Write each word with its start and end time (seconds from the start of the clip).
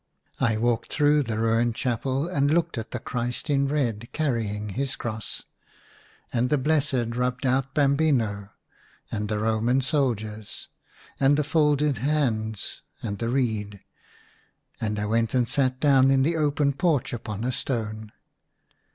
I 0.39 0.57
walked 0.57 0.91
through 0.91 1.21
the 1.21 1.37
ruined 1.37 1.75
Chapel, 1.75 2.27
and 2.27 2.49
looked 2.49 2.79
at 2.79 2.89
the 2.89 2.97
Christ 2.97 3.51
in 3.51 3.67
red 3.67 4.09
carrying 4.13 4.69
his 4.69 4.95
cross, 4.95 5.43
and 6.33 6.49
the 6.49 6.57
Blessed 6.57 7.15
rubbed 7.15 7.45
out 7.45 7.75
Bambino, 7.75 8.49
and 9.11 9.29
the 9.29 9.37
Roman 9.37 9.79
soldiers, 9.81 10.69
and 11.19 11.37
the 11.37 11.43
folded 11.43 11.99
hands, 11.99 12.81
and 13.03 13.19
the 13.19 13.29
reed; 13.29 13.81
and 14.79 14.97
I 14.99 15.05
went 15.05 15.35
and 15.35 15.47
sat 15.47 15.79
down 15.79 16.09
in 16.09 16.23
the 16.23 16.35
open 16.35 16.73
porch 16.73 17.13
upon 17.13 17.43
a 17.43 17.51
stone. 17.51 18.11